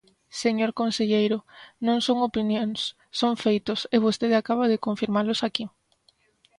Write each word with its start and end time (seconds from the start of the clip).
Señor 0.41 0.71
conselleiro, 0.81 1.37
non 1.87 1.97
son 2.07 2.17
opinións, 2.29 2.79
son 3.19 3.33
feitos, 3.43 3.79
e 3.95 3.97
vostede 4.05 4.35
acaba 4.37 4.65
de 4.71 4.81
confirmalos 4.85 5.39
aquí. 5.47 5.65